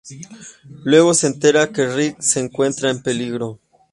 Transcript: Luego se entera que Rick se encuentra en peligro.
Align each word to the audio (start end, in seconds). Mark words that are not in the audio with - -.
Luego 0.83 1.13
se 1.13 1.27
entera 1.27 1.71
que 1.71 1.85
Rick 1.87 2.19
se 2.21 2.39
encuentra 2.39 2.89
en 2.89 3.03
peligro. 3.03 3.59